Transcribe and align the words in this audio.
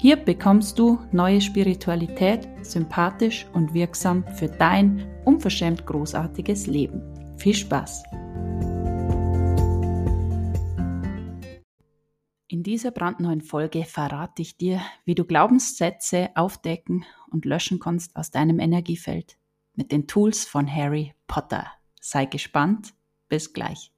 Hier 0.00 0.16
bekommst 0.16 0.78
du 0.78 0.98
neue 1.12 1.42
Spiritualität, 1.42 2.48
sympathisch 2.62 3.46
und 3.52 3.74
wirksam 3.74 4.24
für 4.34 4.48
dein 4.48 5.06
unverschämt 5.26 5.84
großartiges 5.84 6.66
Leben. 6.66 7.02
Viel 7.36 7.52
Spaß! 7.52 8.04
In 12.48 12.62
dieser 12.62 12.92
brandneuen 12.92 13.42
Folge 13.42 13.84
verrate 13.84 14.40
ich 14.40 14.56
dir, 14.56 14.80
wie 15.04 15.14
du 15.14 15.26
Glaubenssätze 15.26 16.30
aufdecken 16.34 17.04
und 17.30 17.44
löschen 17.44 17.78
kannst 17.78 18.16
aus 18.16 18.30
deinem 18.30 18.58
Energiefeld 18.58 19.36
mit 19.74 19.92
den 19.92 20.06
Tools 20.06 20.46
von 20.46 20.74
Harry 20.74 21.12
Potter. 21.26 21.66
Sei 22.00 22.24
gespannt, 22.24 22.94
bis 23.28 23.52
gleich. 23.52 23.92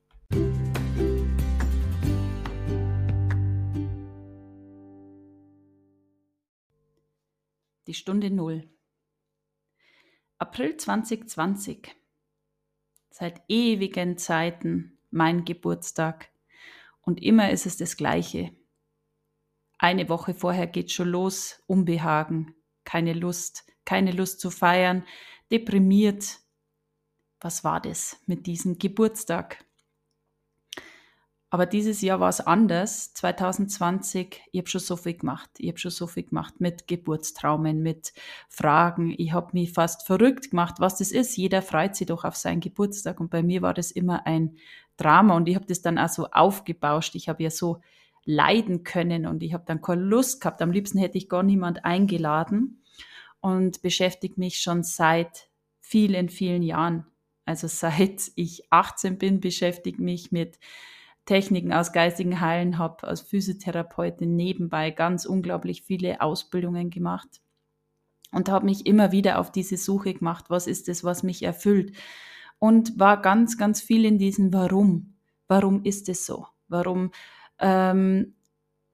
Die 7.92 7.98
Stunde 7.98 8.30
Null. 8.30 8.70
April 10.38 10.78
2020. 10.78 11.94
Seit 13.10 13.42
ewigen 13.48 14.16
Zeiten 14.16 14.96
mein 15.10 15.44
Geburtstag. 15.44 16.30
Und 17.02 17.22
immer 17.22 17.50
ist 17.50 17.66
es 17.66 17.76
das 17.76 17.98
Gleiche. 17.98 18.50
Eine 19.76 20.08
Woche 20.08 20.32
vorher 20.32 20.68
geht 20.68 20.90
schon 20.90 21.10
los, 21.10 21.62
Unbehagen, 21.66 22.54
keine 22.84 23.12
Lust, 23.12 23.70
keine 23.84 24.12
Lust 24.12 24.40
zu 24.40 24.50
feiern, 24.50 25.04
deprimiert. 25.50 26.38
Was 27.40 27.62
war 27.62 27.82
das 27.82 28.18
mit 28.24 28.46
diesem 28.46 28.78
Geburtstag? 28.78 29.66
Aber 31.52 31.66
dieses 31.66 32.00
Jahr 32.00 32.18
war 32.18 32.30
es 32.30 32.40
anders. 32.40 33.12
2020, 33.12 34.40
ich 34.52 34.58
habe 34.58 34.70
schon 34.70 34.80
so 34.80 34.96
viel 34.96 35.12
gemacht. 35.12 35.50
Ich 35.58 35.68
habe 35.68 35.76
schon 35.76 35.90
so 35.90 36.06
viel 36.06 36.22
gemacht 36.22 36.62
mit 36.62 36.88
Geburtstraumen, 36.88 37.82
mit 37.82 38.14
Fragen. 38.48 39.14
Ich 39.18 39.34
habe 39.34 39.50
mich 39.52 39.70
fast 39.70 40.06
verrückt 40.06 40.48
gemacht, 40.48 40.76
was 40.78 40.96
das 40.96 41.12
ist. 41.12 41.36
Jeder 41.36 41.60
freut 41.60 41.94
sich 41.94 42.06
doch 42.06 42.24
auf 42.24 42.36
seinen 42.36 42.60
Geburtstag. 42.60 43.20
Und 43.20 43.30
bei 43.30 43.42
mir 43.42 43.60
war 43.60 43.74
das 43.74 43.90
immer 43.90 44.26
ein 44.26 44.56
Drama. 44.96 45.36
Und 45.36 45.46
ich 45.46 45.54
habe 45.54 45.66
das 45.66 45.82
dann 45.82 45.98
auch 45.98 46.08
so 46.08 46.26
aufgebauscht. 46.30 47.14
Ich 47.16 47.28
habe 47.28 47.42
ja 47.42 47.50
so 47.50 47.82
leiden 48.24 48.82
können 48.82 49.26
und 49.26 49.42
ich 49.42 49.52
habe 49.52 49.64
dann 49.66 49.82
keine 49.82 50.00
Lust 50.00 50.40
gehabt. 50.40 50.62
Am 50.62 50.72
liebsten 50.72 50.96
hätte 50.96 51.18
ich 51.18 51.28
gar 51.28 51.42
niemand 51.42 51.84
eingeladen 51.84 52.82
und 53.40 53.82
beschäftige 53.82 54.40
mich 54.40 54.62
schon 54.62 54.84
seit 54.84 55.50
vielen, 55.82 56.30
vielen 56.30 56.62
Jahren. 56.62 57.04
Also 57.44 57.66
seit 57.68 58.32
ich 58.36 58.72
18 58.72 59.18
bin, 59.18 59.40
beschäftige 59.40 60.00
mich 60.00 60.32
mit 60.32 60.58
Techniken 61.24 61.72
aus 61.72 61.92
geistigen 61.92 62.40
Heilen, 62.40 62.78
habe 62.78 63.06
als 63.06 63.20
Physiotherapeutin 63.20 64.34
nebenbei 64.34 64.90
ganz 64.90 65.24
unglaublich 65.24 65.82
viele 65.82 66.20
Ausbildungen 66.20 66.90
gemacht 66.90 67.40
und 68.32 68.48
habe 68.48 68.64
mich 68.64 68.86
immer 68.86 69.12
wieder 69.12 69.38
auf 69.38 69.52
diese 69.52 69.76
Suche 69.76 70.14
gemacht, 70.14 70.46
was 70.48 70.66
ist 70.66 70.88
es, 70.88 71.04
was 71.04 71.22
mich 71.22 71.42
erfüllt 71.42 71.96
und 72.58 72.98
war 72.98 73.20
ganz, 73.20 73.58
ganz 73.58 73.80
viel 73.80 74.04
in 74.04 74.18
diesem 74.18 74.52
Warum. 74.52 75.14
Warum 75.48 75.84
ist 75.84 76.08
es 76.08 76.26
so? 76.26 76.46
Warum 76.68 77.10
ähm, 77.58 78.34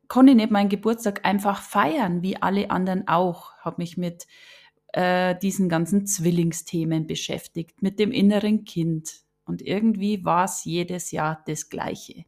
konnte 0.09 0.33
ich 0.33 0.37
nicht 0.37 0.51
meinen 0.51 0.69
Geburtstag 0.71 1.25
einfach 1.25 1.63
feiern, 1.63 2.23
wie 2.23 2.41
alle 2.41 2.71
anderen 2.71 3.07
auch? 3.09 3.53
Habe 3.59 3.83
mich 3.83 3.97
mit 3.97 4.27
äh, 4.93 5.37
diesen 5.39 5.69
ganzen 5.69 6.07
Zwillingsthemen 6.07 7.07
beschäftigt, 7.07 7.83
mit 7.83 7.99
dem 7.99 8.11
inneren 8.11 8.65
Kind, 8.65 9.21
und 9.49 9.63
irgendwie 9.63 10.25
war 10.25 10.45
es 10.45 10.65
jedes 10.65 11.11
Jahr 11.11 11.43
das 11.47 11.71
Gleiche. 11.71 12.27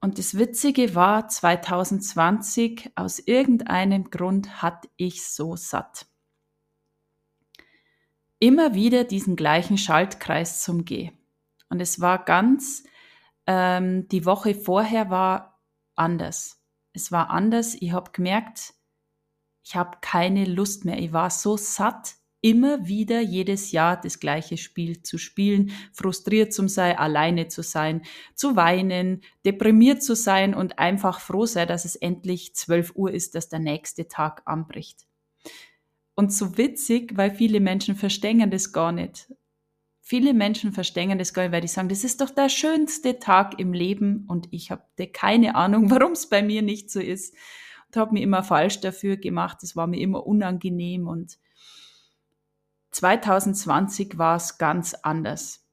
Und 0.00 0.18
das 0.18 0.38
Witzige 0.38 0.94
war, 0.94 1.28
2020, 1.28 2.92
aus 2.94 3.18
irgendeinem 3.18 4.10
Grund 4.10 4.62
hatte 4.62 4.88
ich 4.96 5.26
so 5.26 5.56
satt. 5.56 6.06
Immer 8.38 8.74
wieder 8.74 9.02
diesen 9.02 9.34
gleichen 9.34 9.76
Schaltkreis 9.76 10.62
zum 10.62 10.84
G. 10.84 11.10
Und 11.68 11.80
es 11.80 12.00
war 12.00 12.24
ganz, 12.24 12.84
ähm, 13.46 14.06
die 14.08 14.24
Woche 14.24 14.54
vorher 14.54 15.10
war 15.10 15.60
anders. 15.96 16.62
Es 16.92 17.10
war 17.10 17.30
anders. 17.30 17.74
Ich 17.74 17.90
habe 17.90 18.12
gemerkt, 18.12 18.74
ich 19.64 19.74
habe 19.74 19.98
keine 20.00 20.44
Lust 20.44 20.84
mehr. 20.84 20.98
Ich 20.98 21.12
war 21.12 21.30
so 21.30 21.56
satt 21.56 22.17
immer 22.40 22.86
wieder 22.86 23.20
jedes 23.20 23.72
Jahr 23.72 24.00
das 24.00 24.20
gleiche 24.20 24.56
Spiel 24.56 25.02
zu 25.02 25.18
spielen, 25.18 25.72
frustriert 25.92 26.52
zu 26.52 26.68
sein, 26.68 26.96
alleine 26.96 27.48
zu 27.48 27.62
sein, 27.62 28.02
zu 28.34 28.54
weinen, 28.54 29.22
deprimiert 29.44 30.02
zu 30.02 30.14
sein 30.14 30.54
und 30.54 30.78
einfach 30.78 31.20
froh 31.20 31.46
sein, 31.46 31.66
dass 31.66 31.84
es 31.84 31.96
endlich 31.96 32.54
12 32.54 32.92
Uhr 32.94 33.12
ist, 33.12 33.34
dass 33.34 33.48
der 33.48 33.58
nächste 33.58 34.06
Tag 34.08 34.42
anbricht. 34.44 35.06
Und 36.14 36.32
so 36.32 36.56
witzig, 36.58 37.16
weil 37.16 37.32
viele 37.34 37.60
Menschen 37.60 37.96
verstehen 37.96 38.50
das 38.50 38.72
gar 38.72 38.92
nicht. 38.92 39.32
Viele 40.00 40.32
Menschen 40.32 40.72
verstehen 40.72 41.18
das 41.18 41.34
gar 41.34 41.42
nicht, 41.42 41.52
weil 41.52 41.60
die 41.60 41.68
sagen, 41.68 41.88
das 41.88 42.02
ist 42.02 42.20
doch 42.20 42.30
der 42.30 42.48
schönste 42.48 43.18
Tag 43.18 43.60
im 43.60 43.72
Leben 43.72 44.24
und 44.26 44.48
ich 44.50 44.70
habe 44.70 44.82
keine 45.12 45.54
Ahnung, 45.54 45.90
warum 45.92 46.12
es 46.12 46.28
bei 46.28 46.42
mir 46.42 46.62
nicht 46.62 46.90
so 46.90 47.00
ist. 47.00 47.34
Und 47.86 47.96
habe 47.96 48.14
mir 48.14 48.22
immer 48.22 48.42
falsch 48.42 48.80
dafür 48.80 49.16
gemacht, 49.16 49.58
es 49.62 49.74
war 49.76 49.86
mir 49.86 50.00
immer 50.00 50.26
unangenehm 50.26 51.08
und 51.08 51.38
2020 52.98 54.18
war 54.18 54.34
es 54.36 54.58
ganz 54.58 54.94
anders. 54.94 55.64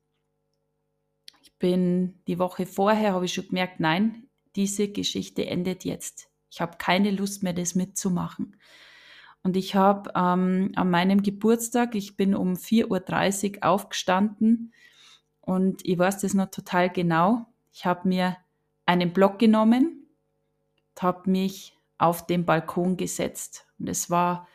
Ich 1.42 1.58
bin 1.58 2.22
die 2.28 2.38
Woche 2.38 2.68
vorher, 2.68 3.14
habe 3.14 3.26
ich 3.26 3.34
schon 3.34 3.48
gemerkt, 3.48 3.80
nein, 3.80 4.28
diese 4.56 4.90
Geschichte 4.90 5.48
endet 5.48 5.86
jetzt. 5.86 6.30
Ich 6.52 6.62
habe 6.62 6.78
keine 6.78 7.10
Lust 7.10 7.42
mehr, 7.42 7.54
das 7.54 7.74
mitzumachen. 7.74 8.58
Und 9.42 9.58
ich 9.58 9.74
habe 9.74 10.12
ähm, 10.16 10.72
an 10.76 10.92
meinem 10.92 11.24
Geburtstag, 11.24 11.96
ich 11.96 12.16
bin 12.16 12.36
um 12.36 12.54
4.30 12.54 13.58
Uhr 13.58 13.64
aufgestanden 13.64 14.72
und 15.42 15.84
ich 15.84 15.98
weiß 15.98 16.22
das 16.22 16.36
noch 16.36 16.52
total 16.52 16.92
genau. 16.92 17.48
Ich 17.74 17.86
habe 17.86 18.08
mir 18.08 18.38
einen 18.86 19.14
Block 19.14 19.40
genommen, 19.40 20.08
habe 21.00 21.30
mich 21.30 21.76
auf 21.98 22.28
den 22.28 22.46
Balkon 22.46 22.98
gesetzt. 22.98 23.68
Und 23.80 23.90
es 23.90 24.12
war 24.12 24.48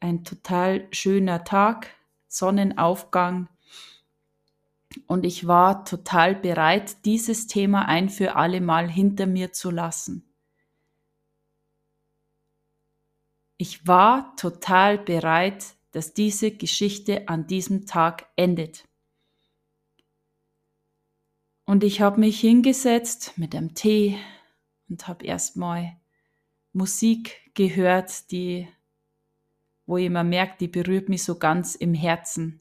ein 0.00 0.24
total 0.24 0.88
schöner 0.92 1.44
Tag, 1.44 1.95
Sonnenaufgang. 2.36 3.48
Und 5.06 5.24
ich 5.24 5.46
war 5.46 5.84
total 5.84 6.34
bereit, 6.34 7.04
dieses 7.04 7.46
Thema 7.46 7.86
ein 7.86 8.08
für 8.08 8.36
alle 8.36 8.60
Mal 8.60 8.90
hinter 8.90 9.26
mir 9.26 9.52
zu 9.52 9.70
lassen. 9.70 10.24
Ich 13.58 13.86
war 13.86 14.36
total 14.36 14.98
bereit, 14.98 15.64
dass 15.92 16.12
diese 16.12 16.50
Geschichte 16.50 17.28
an 17.28 17.46
diesem 17.46 17.86
Tag 17.86 18.26
endet. 18.36 18.86
Und 21.64 21.82
ich 21.82 22.00
habe 22.00 22.20
mich 22.20 22.38
hingesetzt 22.40 23.32
mit 23.36 23.54
einem 23.54 23.74
Tee 23.74 24.18
und 24.88 25.08
habe 25.08 25.24
erstmal 25.24 25.96
Musik 26.72 27.50
gehört, 27.54 28.30
die 28.30 28.68
wo 29.86 29.96
ich 29.96 30.06
immer 30.06 30.24
merke, 30.24 30.56
die 30.60 30.68
berührt 30.68 31.08
mich 31.08 31.24
so 31.24 31.38
ganz 31.38 31.74
im 31.74 31.94
Herzen. 31.94 32.58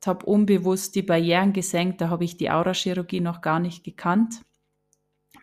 Ich 0.00 0.06
habe 0.06 0.26
unbewusst 0.26 0.94
die 0.94 1.02
Barrieren 1.02 1.52
gesenkt, 1.52 2.00
da 2.00 2.10
habe 2.10 2.24
ich 2.24 2.36
die 2.36 2.50
Aurachirurgie 2.50 3.20
noch 3.20 3.40
gar 3.40 3.58
nicht 3.58 3.82
gekannt, 3.82 4.42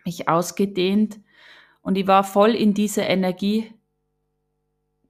mich 0.04 0.28
ausgedehnt 0.28 1.20
und 1.82 1.96
ich 1.98 2.06
war 2.06 2.24
voll 2.24 2.54
in 2.54 2.72
dieser 2.72 3.06
Energie. 3.08 3.72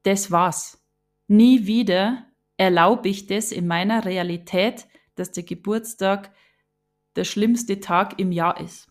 Das 0.02 0.30
war's. 0.30 0.82
Nie 1.28 1.66
wieder 1.66 2.26
erlaube 2.56 3.08
ich 3.08 3.26
das 3.26 3.52
in 3.52 3.66
meiner 3.66 4.04
Realität, 4.04 4.86
dass 5.14 5.32
der 5.32 5.44
Geburtstag 5.44 6.32
der 7.16 7.24
schlimmste 7.24 7.80
Tag 7.80 8.18
im 8.18 8.32
Jahr 8.32 8.60
ist. 8.60 8.88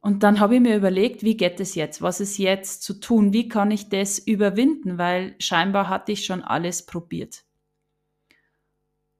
Und 0.00 0.22
dann 0.22 0.40
habe 0.40 0.54
ich 0.54 0.60
mir 0.60 0.76
überlegt, 0.76 1.22
wie 1.22 1.36
geht 1.36 1.60
es 1.60 1.74
jetzt? 1.74 2.00
Was 2.00 2.20
ist 2.20 2.38
jetzt 2.38 2.82
zu 2.82 2.94
tun? 2.94 3.32
Wie 3.32 3.48
kann 3.48 3.70
ich 3.70 3.90
das 3.90 4.18
überwinden? 4.18 4.96
Weil 4.96 5.34
scheinbar 5.38 5.88
hatte 5.88 6.12
ich 6.12 6.24
schon 6.24 6.42
alles 6.42 6.86
probiert. 6.86 7.44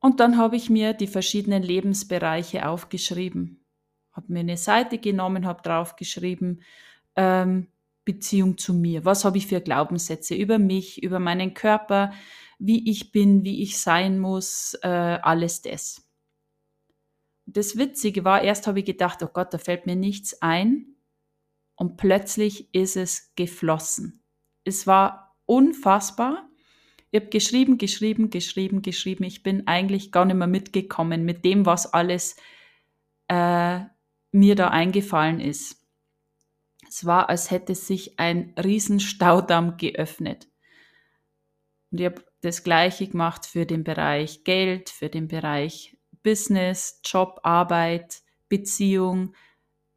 Und 0.00 0.20
dann 0.20 0.38
habe 0.38 0.56
ich 0.56 0.70
mir 0.70 0.94
die 0.94 1.06
verschiedenen 1.06 1.62
Lebensbereiche 1.62 2.66
aufgeschrieben. 2.66 3.66
Habe 4.12 4.32
mir 4.32 4.40
eine 4.40 4.56
Seite 4.56 4.96
genommen, 4.96 5.46
habe 5.46 5.62
draufgeschrieben, 5.62 6.62
ähm, 7.16 7.66
Beziehung 8.06 8.56
zu 8.56 8.72
mir? 8.72 9.04
Was 9.04 9.26
habe 9.26 9.36
ich 9.36 9.46
für 9.46 9.60
Glaubenssätze 9.60 10.34
über 10.34 10.58
mich, 10.58 11.02
über 11.02 11.18
meinen 11.18 11.52
Körper, 11.52 12.12
wie 12.58 12.90
ich 12.90 13.12
bin, 13.12 13.44
wie 13.44 13.62
ich 13.62 13.78
sein 13.78 14.18
muss, 14.18 14.74
äh, 14.82 14.88
alles 14.88 15.62
das. 15.62 16.09
Das 17.52 17.76
Witzige 17.76 18.24
war, 18.24 18.42
erst 18.42 18.66
habe 18.66 18.78
ich 18.80 18.84
gedacht, 18.84 19.22
oh 19.22 19.28
Gott, 19.32 19.52
da 19.52 19.58
fällt 19.58 19.86
mir 19.86 19.96
nichts 19.96 20.40
ein. 20.40 20.94
Und 21.74 21.96
plötzlich 21.96 22.72
ist 22.74 22.96
es 22.96 23.32
geflossen. 23.34 24.22
Es 24.64 24.86
war 24.86 25.36
unfassbar. 25.46 26.48
Ich 27.10 27.20
habe 27.20 27.30
geschrieben, 27.30 27.76
geschrieben, 27.76 28.30
geschrieben, 28.30 28.82
geschrieben. 28.82 29.24
Ich 29.24 29.42
bin 29.42 29.66
eigentlich 29.66 30.12
gar 30.12 30.26
nicht 30.26 30.36
mehr 30.36 30.46
mitgekommen 30.46 31.24
mit 31.24 31.44
dem, 31.44 31.66
was 31.66 31.92
alles 31.92 32.36
äh, 33.26 33.80
mir 34.30 34.54
da 34.54 34.68
eingefallen 34.68 35.40
ist. 35.40 35.84
Es 36.88 37.04
war, 37.04 37.30
als 37.30 37.50
hätte 37.50 37.74
sich 37.74 38.20
ein 38.20 38.54
Riesenstaudamm 38.62 39.76
geöffnet. 39.76 40.48
Und 41.90 42.00
ich 42.00 42.06
habe 42.06 42.24
das 42.42 42.62
gleiche 42.62 43.08
gemacht 43.08 43.46
für 43.46 43.66
den 43.66 43.82
Bereich 43.82 44.44
Geld, 44.44 44.90
für 44.90 45.08
den 45.08 45.26
Bereich 45.26 45.96
Business, 46.22 47.00
Job, 47.04 47.40
Arbeit, 47.42 48.22
Beziehung, 48.48 49.34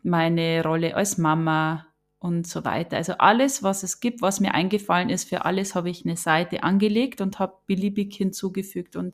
meine 0.03 0.63
Rolle 0.63 0.95
als 0.95 1.17
Mama 1.17 1.87
und 2.19 2.47
so 2.47 2.63
weiter. 2.63 2.97
Also 2.97 3.13
alles, 3.13 3.63
was 3.63 3.83
es 3.83 3.99
gibt, 3.99 4.21
was 4.21 4.39
mir 4.39 4.53
eingefallen 4.53 5.09
ist, 5.09 5.27
für 5.27 5.45
alles 5.45 5.75
habe 5.75 5.89
ich 5.89 6.05
eine 6.05 6.17
Seite 6.17 6.63
angelegt 6.63 7.21
und 7.21 7.39
habe 7.39 7.57
beliebig 7.67 8.15
hinzugefügt. 8.15 8.95
Und 8.95 9.13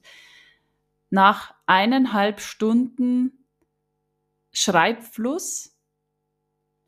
nach 1.09 1.53
eineinhalb 1.65 2.39
Stunden 2.39 3.45
Schreibfluss 4.51 5.75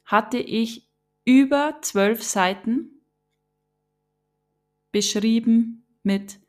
hatte 0.05 0.37
ich 0.37 0.89
über 1.25 1.77
zwölf 1.81 2.23
Seiten 2.23 3.01
beschrieben 4.91 5.85
mit 6.03 6.39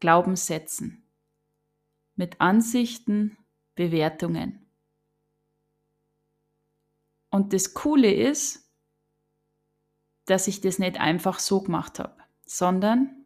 Glaubenssätzen, 0.00 0.99
mit 2.20 2.38
Ansichten, 2.38 3.38
Bewertungen. 3.76 4.66
Und 7.30 7.54
das 7.54 7.72
Coole 7.72 8.12
ist, 8.12 8.70
dass 10.26 10.46
ich 10.46 10.60
das 10.60 10.78
nicht 10.78 11.00
einfach 11.00 11.38
so 11.38 11.62
gemacht 11.62 11.98
habe, 11.98 12.16
sondern 12.44 13.24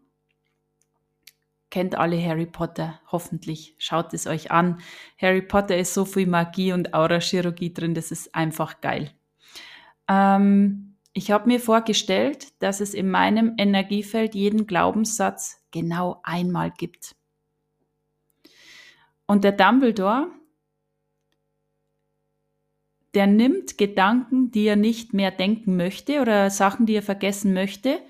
kennt 1.70 1.96
alle 1.96 2.24
Harry 2.24 2.46
Potter, 2.46 3.00
hoffentlich. 3.10 3.74
Schaut 3.78 4.14
es 4.14 4.28
euch 4.28 4.52
an. 4.52 4.80
Harry 5.20 5.42
Potter 5.42 5.76
ist 5.76 5.92
so 5.92 6.04
viel 6.04 6.28
Magie 6.28 6.72
und 6.72 6.94
Aurachirurgie 6.94 7.74
drin, 7.74 7.94
das 7.94 8.12
ist 8.12 8.32
einfach 8.32 8.80
geil. 8.80 9.10
Ähm, 10.06 10.94
ich 11.12 11.32
habe 11.32 11.48
mir 11.48 11.58
vorgestellt, 11.58 12.52
dass 12.62 12.80
es 12.80 12.94
in 12.94 13.10
meinem 13.10 13.54
Energiefeld 13.58 14.36
jeden 14.36 14.68
Glaubenssatz 14.68 15.64
genau 15.72 16.20
einmal 16.22 16.70
gibt. 16.70 17.16
Und 19.26 19.44
der 19.44 19.52
Dumbledore, 19.52 20.30
der 23.14 23.26
nimmt 23.26 23.78
Gedanken, 23.78 24.50
die 24.50 24.64
er 24.64 24.76
nicht 24.76 25.14
mehr 25.14 25.30
denken 25.30 25.76
möchte 25.76 26.20
oder 26.20 26.50
Sachen, 26.50 26.86
die 26.86 26.94
er 26.94 27.02
vergessen 27.02 27.54
möchte, 27.54 28.00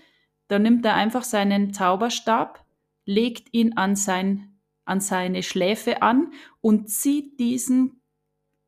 da 0.49 0.58
nimmt 0.58 0.84
er 0.84 0.94
einfach 0.94 1.25
seinen 1.25 1.72
Zauberstab 1.72 2.64
legt 3.05 3.52
ihn 3.52 3.76
an, 3.76 3.96
sein, 3.96 4.58
an 4.84 5.00
seine 5.00 5.43
Schläfe 5.43 6.02
an 6.02 6.32
und 6.61 6.88
zieht 6.88 7.38
diesen 7.38 8.00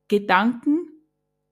Gedanken 0.09 0.89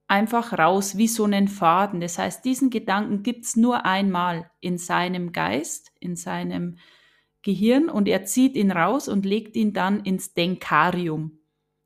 einfach 0.07 0.57
raus 0.57 0.97
wie 0.97 1.07
so 1.07 1.23
einen 1.23 1.47
Faden. 1.47 1.99
Das 1.99 2.19
heißt, 2.19 2.45
diesen 2.45 2.69
Gedanken 2.69 3.23
gibt's 3.23 3.55
nur 3.55 3.85
einmal 3.85 4.49
in 4.59 4.77
seinem 4.77 5.31
Geist, 5.31 5.91
in 5.99 6.15
seinem 6.15 6.77
Gehirn 7.45 7.89
und 7.89 8.07
er 8.07 8.25
zieht 8.25 8.55
ihn 8.55 8.71
raus 8.71 9.07
und 9.07 9.23
legt 9.23 9.55
ihn 9.55 9.71
dann 9.71 10.01
ins 10.01 10.33
Denkarium. 10.33 11.37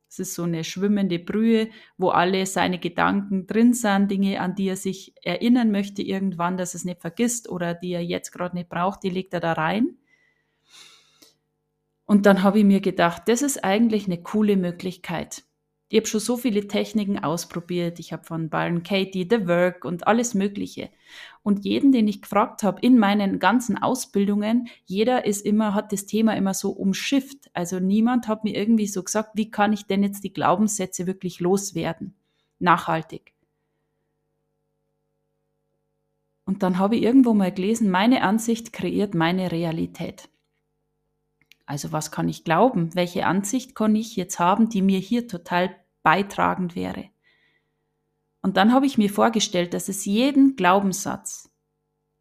Das 0.08 0.18
ist 0.18 0.34
so 0.34 0.42
eine 0.42 0.64
schwimmende 0.64 1.18
Brühe, 1.18 1.68
wo 1.98 2.08
alle 2.08 2.46
seine 2.46 2.78
Gedanken 2.78 3.46
drin 3.46 3.74
sind, 3.74 4.10
Dinge, 4.10 4.40
an 4.40 4.54
die 4.56 4.68
er 4.68 4.76
sich 4.76 5.14
erinnern 5.22 5.70
möchte 5.70 6.02
irgendwann, 6.02 6.56
dass 6.56 6.74
er 6.74 6.78
es 6.78 6.84
nicht 6.86 7.02
vergisst 7.02 7.48
oder 7.48 7.74
die 7.74 7.92
er 7.92 8.02
jetzt 8.02 8.32
gerade 8.32 8.56
nicht 8.56 8.70
braucht, 8.70 9.02
die 9.02 9.10
legt 9.10 9.34
er 9.34 9.40
da 9.40 9.52
rein. 9.52 9.98
Und 12.06 12.24
dann 12.24 12.42
habe 12.42 12.58
ich 12.58 12.64
mir 12.64 12.80
gedacht, 12.80 13.24
das 13.26 13.42
ist 13.42 13.62
eigentlich 13.62 14.06
eine 14.06 14.22
coole 14.22 14.56
Möglichkeit. 14.56 15.44
Ich 15.92 15.96
habe 15.96 16.06
schon 16.06 16.20
so 16.20 16.36
viele 16.36 16.68
Techniken 16.68 17.18
ausprobiert. 17.18 17.98
Ich 17.98 18.12
habe 18.12 18.22
von 18.22 18.48
Byron 18.48 18.84
Katie, 18.84 19.26
The 19.28 19.48
Work 19.48 19.84
und 19.84 20.06
alles 20.06 20.34
Mögliche. 20.34 20.88
Und 21.42 21.64
jeden, 21.64 21.90
den 21.90 22.06
ich 22.06 22.22
gefragt 22.22 22.62
habe 22.62 22.80
in 22.80 22.96
meinen 22.96 23.40
ganzen 23.40 23.76
Ausbildungen, 23.76 24.68
jeder 24.86 25.26
ist 25.26 25.44
immer, 25.44 25.74
hat 25.74 25.92
das 25.92 26.06
Thema 26.06 26.36
immer 26.36 26.54
so 26.54 26.70
umschifft. 26.70 27.50
Also 27.54 27.80
niemand 27.80 28.28
hat 28.28 28.44
mir 28.44 28.54
irgendwie 28.54 28.86
so 28.86 29.02
gesagt, 29.02 29.30
wie 29.34 29.50
kann 29.50 29.72
ich 29.72 29.86
denn 29.86 30.04
jetzt 30.04 30.22
die 30.22 30.32
Glaubenssätze 30.32 31.08
wirklich 31.08 31.40
loswerden? 31.40 32.14
Nachhaltig. 32.60 33.32
Und 36.44 36.62
dann 36.62 36.78
habe 36.78 36.94
ich 36.94 37.02
irgendwo 37.02 37.34
mal 37.34 37.52
gelesen, 37.52 37.90
meine 37.90 38.22
Ansicht 38.22 38.72
kreiert 38.72 39.16
meine 39.16 39.50
Realität. 39.50 40.28
Also 41.66 41.90
was 41.90 42.10
kann 42.10 42.28
ich 42.28 42.44
glauben? 42.44 42.94
Welche 42.94 43.26
Ansicht 43.26 43.74
kann 43.74 43.94
ich 43.94 44.16
jetzt 44.16 44.38
haben, 44.38 44.68
die 44.68 44.82
mir 44.82 44.98
hier 44.98 45.28
total 45.28 45.70
beitragend 46.02 46.74
wäre? 46.74 47.10
Und 48.42 48.56
dann 48.56 48.72
habe 48.72 48.86
ich 48.86 48.98
mir 48.98 49.10
vorgestellt, 49.10 49.74
dass 49.74 49.88
es 49.88 50.04
jeden 50.04 50.56
Glaubenssatz 50.56 51.50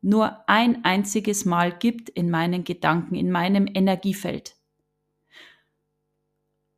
nur 0.01 0.47
ein 0.49 0.85
einziges 0.85 1.45
Mal 1.45 1.77
gibt 1.77 2.09
in 2.09 2.29
meinen 2.29 2.63
Gedanken, 2.63 3.15
in 3.15 3.31
meinem 3.31 3.67
Energiefeld. 3.73 4.55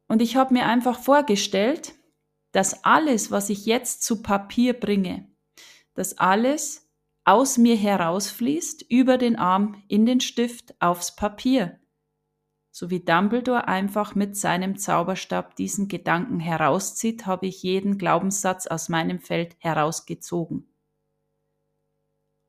Und 0.07 0.21
ich 0.21 0.36
habe 0.36 0.53
mir 0.53 0.65
einfach 0.65 1.00
vorgestellt, 1.00 1.94
dass 2.51 2.83
alles, 2.83 3.31
was 3.31 3.50
ich 3.50 3.65
jetzt 3.65 4.04
zu 4.04 4.21
Papier 4.21 4.74
bringe, 4.74 5.27
dass 5.94 6.18
alles 6.18 6.89
aus 7.24 7.57
mir 7.57 7.75
herausfließt, 7.75 8.83
über 8.89 9.18
den 9.18 9.38
Arm, 9.38 9.83
in 9.88 10.06
den 10.06 10.19
Stift, 10.19 10.75
aufs 10.81 11.15
Papier 11.15 11.80
so 12.71 12.89
wie 12.89 13.01
Dumbledore 13.01 13.68
einfach 13.68 14.15
mit 14.15 14.38
seinem 14.38 14.77
Zauberstab 14.77 15.56
diesen 15.57 15.89
Gedanken 15.89 16.39
herauszieht, 16.39 17.25
habe 17.25 17.47
ich 17.47 17.62
jeden 17.63 17.97
Glaubenssatz 17.97 18.65
aus 18.65 18.88
meinem 18.88 19.19
Feld 19.19 19.57
herausgezogen. 19.59 20.66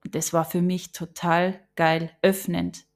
Und 0.05 0.14
das 0.14 0.33
war 0.33 0.45
für 0.45 0.62
mich 0.62 0.93
total 0.93 1.61
geil, 1.75 2.17
öffnend. 2.23 2.87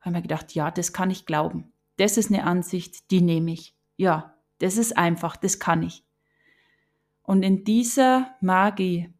Habe 0.00 0.16
mir 0.16 0.22
gedacht, 0.22 0.54
ja, 0.54 0.70
das 0.70 0.92
kann 0.92 1.10
ich 1.10 1.26
glauben. 1.26 1.72
Das 1.96 2.16
ist 2.16 2.30
eine 2.30 2.44
Ansicht, 2.44 3.10
die 3.10 3.20
nehme 3.20 3.52
ich. 3.52 3.76
Ja, 3.96 4.34
das 4.58 4.78
ist 4.78 4.96
einfach, 4.96 5.36
das 5.36 5.58
kann 5.58 5.82
ich. 5.82 6.02
Und 7.22 7.42
in 7.42 7.64
dieser 7.64 8.34
Magie, 8.40 9.12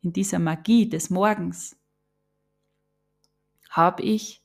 in 0.00 0.12
dieser 0.12 0.38
Magie 0.38 0.88
des 0.88 1.10
Morgens, 1.10 1.76
habe 3.70 4.02
ich 4.02 4.41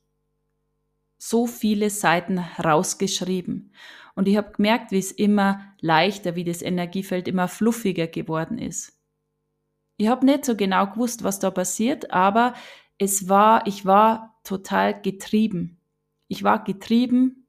so 1.17 1.47
viele 1.47 1.89
Seiten 1.89 2.39
rausgeschrieben. 2.63 3.73
Und 4.15 4.27
ich 4.27 4.37
habe 4.37 4.51
gemerkt, 4.51 4.91
wie 4.91 4.99
es 4.99 5.11
immer 5.11 5.61
leichter, 5.79 6.35
wie 6.35 6.43
das 6.43 6.61
Energiefeld 6.61 7.27
immer 7.27 7.47
fluffiger 7.47 8.07
geworden 8.07 8.57
ist. 8.57 8.99
Ich 9.97 10.07
habe 10.07 10.25
nicht 10.25 10.45
so 10.45 10.55
genau 10.55 10.87
gewusst, 10.87 11.23
was 11.23 11.39
da 11.39 11.51
passiert, 11.51 12.11
aber 12.11 12.53
es 12.97 13.29
war, 13.29 13.65
ich 13.67 13.85
war 13.85 14.39
total 14.43 15.01
getrieben. 15.01 15.79
Ich 16.27 16.43
war 16.43 16.63
getrieben, 16.63 17.47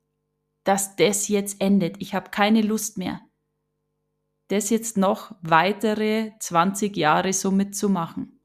dass 0.65 0.97
das 0.97 1.29
jetzt 1.29 1.61
endet. 1.61 1.97
Ich 2.01 2.15
habe 2.15 2.31
keine 2.31 2.63
Lust 2.63 2.99
mehr, 2.99 3.21
das 4.49 4.71
jetzt 4.71 4.97
noch 4.97 5.35
weitere 5.41 6.33
20 6.39 6.97
Jahre 6.97 7.33
so 7.33 7.51
mitzumachen. 7.51 8.38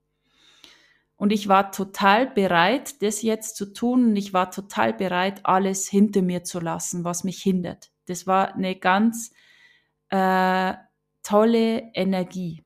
Und 1.16 1.32
ich 1.32 1.48
war 1.48 1.72
total 1.72 2.28
bereit, 2.28 3.02
das 3.02 3.22
jetzt 3.22 3.56
zu 3.56 3.74
tun. 3.74 4.10
Und 4.10 4.16
ich 4.16 4.34
war 4.34 4.52
total 4.52 4.94
bereit, 4.94 5.42
alles 5.44 5.88
hinter 5.88 6.22
mir 6.22 6.44
zu 6.44 6.60
lassen, 6.60 7.04
was 7.04 7.24
mich 7.24 7.42
hindert. 7.42 7.92
Das 8.08 8.28
war 8.28 8.56
eine 8.56 8.76
ganz 8.76 9.32
äh, 10.10 10.74
tolle 11.22 11.92
Energie. 11.94 12.66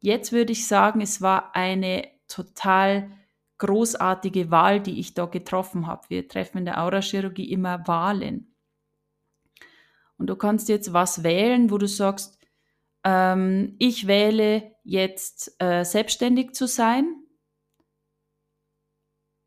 Jetzt 0.00 0.32
würde 0.32 0.52
ich 0.52 0.66
sagen, 0.66 1.00
es 1.00 1.22
war 1.22 1.54
eine 1.54 2.08
total 2.26 3.10
großartige 3.58 4.50
Wahl, 4.50 4.80
die 4.80 4.98
ich 4.98 5.14
da 5.14 5.26
getroffen 5.26 5.86
habe. 5.86 6.02
Wir 6.08 6.26
treffen 6.26 6.58
in 6.58 6.64
der 6.64 6.82
Aurachirurgie 6.82 7.52
immer 7.52 7.86
Wahlen. 7.86 8.56
Und 10.18 10.26
du 10.26 10.36
kannst 10.36 10.68
jetzt 10.68 10.92
was 10.92 11.22
wählen, 11.22 11.70
wo 11.70 11.78
du 11.78 11.86
sagst, 11.86 12.38
ähm, 13.04 13.76
ich 13.78 14.08
wähle 14.08 14.72
jetzt 14.82 15.54
äh, 15.60 15.84
selbstständig 15.84 16.54
zu 16.54 16.66
sein 16.66 17.21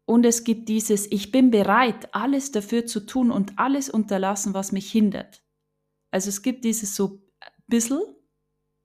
und 0.06 0.26
es 0.26 0.44
gibt 0.44 0.70
dieses, 0.70 1.12
ich 1.12 1.32
bin 1.32 1.50
bereit, 1.50 2.14
alles 2.14 2.52
dafür 2.52 2.86
zu 2.86 3.06
tun 3.06 3.32
und 3.32 3.58
alles 3.58 3.90
unterlassen, 3.90 4.54
was 4.54 4.72
mich 4.72 4.92
hindert. 4.92 5.44
Also 6.12 6.30
es 6.30 6.42
gibt 6.44 6.64
dieses 6.64 6.96
so 6.96 7.22
bisschen, 7.68 8.02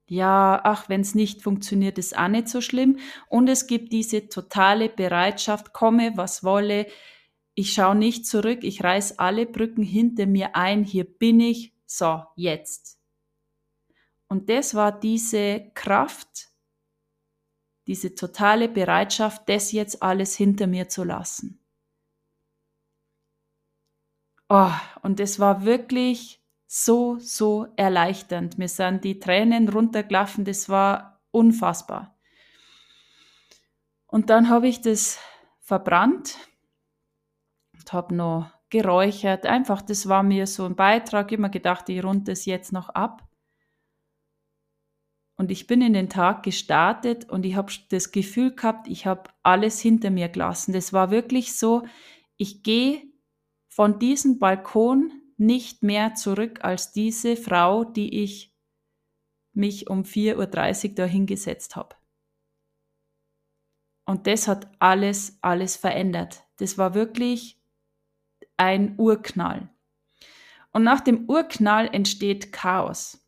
ja, 0.07 0.61
ach, 0.65 0.89
wenn 0.89 1.03
es 1.03 1.15
nicht 1.15 1.43
funktioniert, 1.43 1.99
ist 1.99 2.17
auch 2.17 2.29
nicht 2.29 2.49
so 2.49 2.61
schlimm. 2.61 2.99
Und 3.29 3.49
es 3.49 3.67
gibt 3.67 3.93
diese 3.93 4.29
totale 4.29 4.89
Bereitschaft, 4.89 5.73
komme, 5.73 6.17
was 6.17 6.43
wolle. 6.43 6.87
Ich 7.55 7.75
schaue 7.75 7.95
nicht 7.95 8.27
zurück, 8.27 8.65
ich 8.65 8.83
reiß 8.83 9.19
alle 9.19 9.47
Brücken 9.47 9.83
hinter 9.83 10.27
mir 10.27 10.57
ein, 10.57 10.85
hier 10.85 11.05
bin 11.05 11.39
ich, 11.41 11.75
so, 11.87 12.23
jetzt. 12.35 12.99
Und 14.29 14.49
das 14.49 14.75
war 14.75 14.99
diese 14.99 15.71
Kraft, 15.75 16.50
diese 17.91 18.15
totale 18.15 18.69
Bereitschaft, 18.69 19.49
das 19.49 19.73
jetzt 19.73 20.01
alles 20.01 20.37
hinter 20.37 20.69
mir 20.69 20.89
zu 20.89 21.03
lassen. 21.03 21.61
Oh, 24.49 24.71
und 25.03 25.19
es 25.19 25.41
war 25.41 25.65
wirklich 25.65 26.41
so, 26.69 27.19
so 27.19 27.67
erleichternd. 27.75 28.59
Mir 28.59 28.69
sind 28.69 29.03
die 29.03 29.19
Tränen 29.19 29.69
runtergelaufen, 29.69 30.45
das 30.45 30.69
war 30.69 31.21
unfassbar. 31.33 32.17
Und 34.07 34.31
dann 34.31 34.51
habe 34.51 34.69
ich 34.69 34.81
das 34.81 35.19
verbrannt 35.59 36.39
und 37.77 37.93
habe 37.93 38.15
noch 38.15 38.53
geräuchert. 38.69 39.47
Einfach, 39.47 39.83
das 39.83 40.09
war 40.09 40.23
mir 40.23 40.47
so 40.47 40.65
ein 40.65 40.77
Beitrag. 40.77 41.33
Immer 41.33 41.49
gedacht, 41.49 41.89
ich 41.89 42.05
rund 42.05 42.29
das 42.29 42.45
jetzt 42.45 42.73
noch 42.73 42.91
ab. 42.91 43.29
Und 45.41 45.51
ich 45.51 45.67
bin 45.67 45.81
in 45.81 45.95
den 45.95 46.11
Tag 46.11 46.43
gestartet 46.43 47.31
und 47.31 47.47
ich 47.47 47.57
habe 47.57 47.73
das 47.89 48.13
Gefühl 48.13 48.55
gehabt, 48.55 48.87
ich 48.89 49.07
habe 49.07 49.31
alles 49.43 49.81
hinter 49.81 50.11
mir 50.11 50.29
gelassen. 50.29 50.75
Das 50.75 50.93
war 50.93 51.11
wirklich 51.11 51.57
so, 51.57 51.87
ich 52.37 52.63
gehe 52.63 53.11
von 53.67 53.99
diesem 53.99 54.39
Balkon 54.39 55.11
nicht 55.39 55.83
mehr 55.83 56.15
zurück 56.15 56.63
als 56.63 56.93
diese 56.93 57.39
Frau, 57.39 57.85
die 57.85 58.23
ich 58.23 58.55
mich 59.55 59.89
um 59.89 60.03
4.30 60.03 60.91
Uhr 60.91 60.95
da 60.97 61.05
hingesetzt 61.07 61.75
habe. 61.75 61.97
Und 64.05 64.27
das 64.27 64.47
hat 64.47 64.71
alles, 64.79 65.39
alles 65.41 65.75
verändert. 65.75 66.45
Das 66.59 66.77
war 66.77 66.93
wirklich 66.93 67.59
ein 68.59 68.95
Urknall. 68.99 69.71
Und 70.73 70.83
nach 70.83 71.01
dem 71.01 71.31
Urknall 71.31 71.89
entsteht 71.91 72.53
Chaos. 72.53 73.27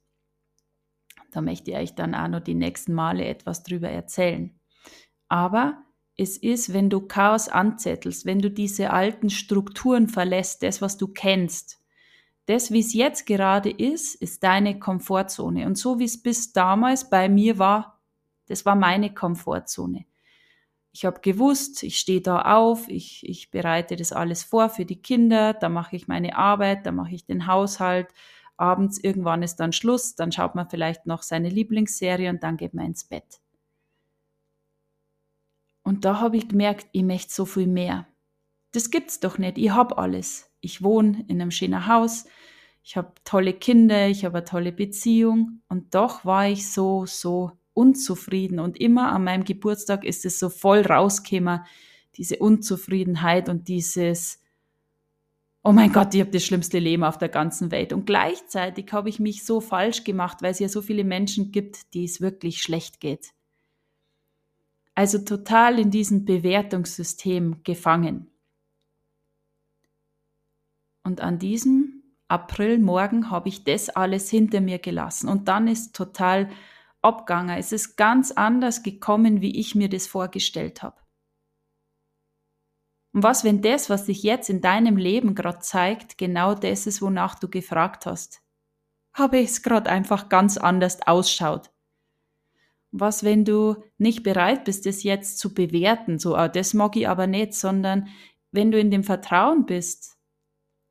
Da 1.33 1.41
möchte 1.41 1.73
ich 1.73 1.77
euch 1.77 1.95
dann 1.95 2.15
auch 2.15 2.29
noch 2.29 2.41
die 2.41 2.55
nächsten 2.55 2.93
Male 2.93 3.25
etwas 3.25 3.65
drüber 3.65 3.89
erzählen. 3.89 4.55
Aber 5.29 5.83
es 6.17 6.37
ist, 6.37 6.73
wenn 6.73 6.91
du 6.91 7.01
Chaos 7.01 7.49
anzettelst, 7.49 8.27
wenn 8.27 8.39
du 8.39 8.51
diese 8.51 8.91
alten 8.91 9.31
Strukturen 9.31 10.09
verlässt, 10.09 10.63
das, 10.63 10.83
was 10.83 10.99
du 10.99 11.09
kennst. 11.09 11.81
Das, 12.47 12.71
wie 12.71 12.81
es 12.81 12.93
jetzt 12.93 13.27
gerade 13.27 13.71
ist, 13.71 14.15
ist 14.15 14.43
deine 14.43 14.79
Komfortzone. 14.79 15.67
Und 15.67 15.79
so 15.79 15.99
wie 15.99 16.05
es 16.05 16.23
bis 16.23 16.53
damals 16.53 17.09
bei 17.09 17.29
mir 17.29 17.59
war, 17.59 18.01
das 18.47 18.67
war 18.67 18.75
meine 18.75 19.15
Komfortzone. 19.15 20.05
Ich 20.93 21.07
habe 21.07 21.21
gewusst, 21.21 21.83
ich 21.83 21.99
stehe 21.99 22.21
da 22.21 22.43
auf, 22.43 22.87
ich, 22.89 23.27
ich 23.27 23.51
bereite 23.51 23.97
das 23.97 24.13
alles 24.13 24.43
vor 24.43 24.69
für 24.69 24.85
die 24.85 25.01
Kinder, 25.01 25.55
da 25.55 25.71
mache 25.71 25.97
ich 25.97 26.07
meine 26.07 26.37
Arbeit, 26.37 26.85
da 26.85 26.93
mache 26.93 27.15
ich 27.15 27.25
den 27.25 27.47
Haushalt. 27.47 28.09
Abends 28.57 28.99
irgendwann 28.99 29.43
ist 29.43 29.57
dann 29.57 29.73
Schluss, 29.73 30.15
dann 30.15 30.33
schaut 30.33 30.55
man 30.55 30.69
vielleicht 30.69 31.07
noch 31.07 31.23
seine 31.23 31.49
Lieblingsserie 31.49 32.31
und 32.31 32.43
dann 32.43 32.57
geht 32.57 32.75
man 32.75 32.87
ins 32.87 33.05
Bett. 33.05 33.41
Und 35.83 36.05
da 36.05 36.21
habe 36.21 36.37
ich 36.37 36.49
gemerkt, 36.49 36.87
ich 36.93 37.03
möchte 37.03 37.33
so 37.33 37.45
viel 37.45 37.67
mehr. 37.67 38.07
Das 38.73 38.91
gibt's 38.91 39.21
doch 39.21 39.39
nicht. 39.39 39.59
Ich 39.59 39.71
habe 39.71 39.99
alles. 39.99 40.51
Ich 40.61 40.83
wohne 40.83 41.25
in 41.29 41.41
einem 41.41 41.51
schönen 41.51 41.87
Haus. 41.87 42.25
Ich 42.83 42.97
habe 42.97 43.13
tolle 43.25 43.53
Kinder. 43.53 44.09
Ich 44.09 44.25
habe 44.25 44.39
eine 44.39 44.45
tolle 44.45 44.73
Beziehung. 44.73 45.61
Und 45.69 45.95
doch 45.95 46.25
war 46.25 46.49
ich 46.49 46.71
so, 46.71 47.05
so 47.07 47.53
unzufrieden. 47.75 48.61
Und 48.61 48.81
immer 48.81 49.13
an 49.13 49.25
meinem 49.25 49.45
Geburtstag 49.45 50.05
ist 50.05 50.25
es 50.25 50.39
so 50.39 50.49
voll 50.49 50.83
rausgekommen. 50.83 51.61
Diese 52.17 52.39
Unzufriedenheit 52.39 53.49
und 53.49 53.69
dieses, 53.69 54.42
oh 55.65 55.73
mein 55.73 55.93
Gott, 55.93 56.15
ich 56.15 56.21
habe 56.21 56.31
das 56.31 56.45
schlimmste 56.45 56.79
Leben 56.79 57.05
auf 57.05 57.19
der 57.19 57.29
ganzen 57.29 57.71
Welt. 57.71 57.93
Und 57.93 58.07
gleichzeitig 58.07 58.93
habe 58.93 59.09
ich 59.09 59.21
mich 59.21 59.45
so 59.45 59.61
falsch 59.61 60.05
gemacht, 60.05 60.39
weil 60.43 60.51
es 60.51 60.59
ja 60.59 60.69
so 60.69 60.83
viele 60.83 61.05
Menschen 61.05 61.53
gibt, 61.53 61.95
die 61.95 62.05
es 62.05 62.21
wirklich 62.21 62.63
schlecht 62.63 63.01
geht 63.01 63.33
also 64.95 65.19
total 65.19 65.79
in 65.79 65.91
diesem 65.91 66.25
Bewertungssystem 66.25 67.63
gefangen. 67.65 68.31
Und 71.05 71.21
an 71.21 71.39
diesem 71.39 72.03
Aprilmorgen 72.29 73.31
habe 73.31 73.49
ich 73.49 73.65
das 73.65 73.89
alles 73.89 74.31
hinter 74.31 74.61
mir 74.61 74.79
gelassen 74.79 75.29
und 75.29 75.49
dann 75.49 75.67
ist 75.69 75.95
total 75.95 76.49
abgegangen. 77.03 77.59
Es 77.59 77.73
ist 77.73 77.97
ganz 77.97 78.31
anders 78.31 78.83
gekommen, 78.83 79.41
wie 79.41 79.59
ich 79.59 79.75
mir 79.75 79.89
das 79.89 80.07
vorgestellt 80.07 80.83
habe. 80.83 81.02
Und 83.13 83.23
was, 83.23 83.45
wenn 83.45 83.61
das, 83.61 83.91
was 83.91 84.07
sich 84.07 84.23
jetzt 84.23 84.49
in 84.49 84.61
deinem 84.61 84.97
Leben 84.97 85.35
gerade 85.35 85.59
zeigt, 85.59 86.17
genau 86.17 86.55
das 86.55 86.87
ist, 86.87 87.03
wonach 87.03 87.35
du 87.35 87.49
gefragt 87.49 88.07
hast? 88.07 88.43
Habe 89.13 89.39
ich 89.39 89.51
es 89.51 89.63
gerade 89.63 89.91
einfach 89.91 90.29
ganz 90.31 90.57
anders 90.57 91.07
ausschaut? 91.07 91.71
Was, 92.91 93.25
wenn 93.25 93.45
du 93.45 93.77
nicht 93.99 94.23
bereit 94.23 94.65
bist, 94.65 94.87
das 94.87 95.03
jetzt 95.03 95.39
zu 95.39 95.53
bewerten, 95.53 96.19
so, 96.19 96.37
oh, 96.37 96.49
das 96.49 96.75
mag 96.75 96.97
ich 96.97 97.09
aber 97.09 97.27
nicht, 97.27 97.55
sondern 97.55 98.09
wenn 98.51 98.71
du 98.71 98.79
in 98.79 98.91
dem 98.91 99.05
Vertrauen 99.05 99.67
bist, 99.67 100.17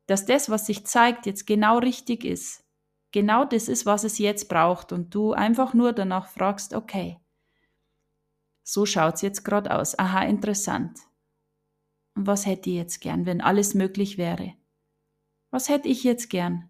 dass 0.06 0.24
das, 0.26 0.50
was 0.50 0.66
sich 0.66 0.84
zeigt, 0.86 1.26
jetzt 1.26 1.46
genau 1.46 1.78
richtig 1.78 2.24
ist, 2.24 2.64
genau 3.12 3.44
das 3.44 3.68
ist, 3.68 3.86
was 3.86 4.04
es 4.04 4.18
jetzt 4.18 4.48
braucht 4.48 4.92
und 4.92 5.14
du 5.14 5.32
einfach 5.32 5.74
nur 5.74 5.92
danach 5.92 6.28
fragst, 6.28 6.74
okay, 6.74 7.18
so 8.64 8.86
schaut 8.86 9.14
es 9.14 9.22
jetzt 9.22 9.44
gerade 9.44 9.74
aus. 9.74 9.98
Aha, 9.98 10.22
interessant. 10.24 10.98
Und 12.14 12.26
was 12.26 12.46
hätte 12.46 12.70
ich 12.70 12.76
jetzt 12.76 13.00
gern, 13.00 13.26
wenn 13.26 13.40
alles 13.40 13.74
möglich 13.74 14.18
wäre? 14.18 14.54
Was 15.50 15.68
hätte 15.68 15.88
ich 15.88 16.04
jetzt 16.04 16.28
gern? 16.30 16.68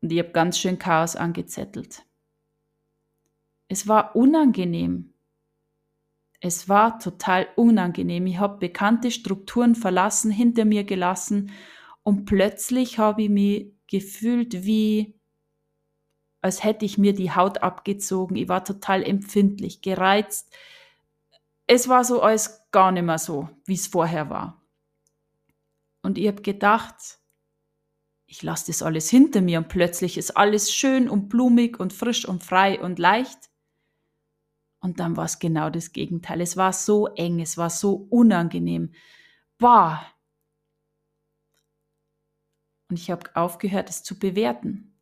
Und 0.00 0.12
ich 0.12 0.18
habe 0.18 0.32
ganz 0.32 0.58
schön 0.58 0.78
Chaos 0.78 1.16
angezettelt. 1.16 2.04
Es 3.68 3.88
war 3.88 4.16
unangenehm. 4.16 5.14
Es 6.40 6.68
war 6.68 6.98
total 6.98 7.46
unangenehm. 7.54 8.26
Ich 8.26 8.38
habe 8.38 8.58
bekannte 8.58 9.10
Strukturen 9.10 9.74
verlassen, 9.74 10.30
hinter 10.30 10.64
mir 10.64 10.84
gelassen 10.84 11.52
und 12.02 12.24
plötzlich 12.24 12.98
habe 12.98 13.22
ich 13.22 13.30
mich 13.30 13.72
gefühlt 13.86 14.64
wie, 14.64 15.14
als 16.40 16.64
hätte 16.64 16.84
ich 16.84 16.98
mir 16.98 17.14
die 17.14 17.30
Haut 17.30 17.62
abgezogen. 17.62 18.36
Ich 18.36 18.48
war 18.48 18.64
total 18.64 19.04
empfindlich, 19.04 19.82
gereizt. 19.82 20.52
Es 21.68 21.88
war 21.88 22.04
so 22.04 22.20
alles 22.20 22.61
gar 22.72 22.90
nicht 22.90 23.04
mehr 23.04 23.18
so, 23.18 23.48
wie 23.66 23.74
es 23.74 23.86
vorher 23.86 24.30
war. 24.30 24.62
Und 26.02 26.18
ich 26.18 26.26
habe 26.26 26.42
gedacht, 26.42 27.20
ich 28.26 28.42
lasse 28.42 28.68
das 28.68 28.82
alles 28.82 29.10
hinter 29.10 29.40
mir 29.40 29.58
und 29.58 29.68
plötzlich 29.68 30.16
ist 30.16 30.36
alles 30.36 30.74
schön 30.74 31.08
und 31.08 31.28
blumig 31.28 31.78
und 31.78 31.92
frisch 31.92 32.26
und 32.26 32.42
frei 32.42 32.80
und 32.80 32.98
leicht. 32.98 33.50
Und 34.80 34.98
dann 34.98 35.16
war 35.16 35.26
es 35.26 35.38
genau 35.38 35.70
das 35.70 35.92
Gegenteil. 35.92 36.40
Es 36.40 36.56
war 36.56 36.72
so 36.72 37.06
eng, 37.08 37.40
es 37.40 37.56
war 37.56 37.70
so 37.70 37.94
unangenehm. 38.10 38.94
Boah. 39.58 40.04
Und 42.88 42.98
ich 42.98 43.10
habe 43.10 43.30
aufgehört, 43.36 43.90
es 43.90 44.02
zu 44.02 44.18
bewerten. 44.18 44.98